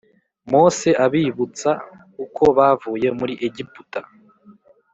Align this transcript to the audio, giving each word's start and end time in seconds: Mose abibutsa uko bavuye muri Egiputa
Mose 0.51 0.89
abibutsa 1.05 1.69
uko 2.23 2.43
bavuye 2.57 3.07
muri 3.19 3.33
Egiputa 3.47 3.99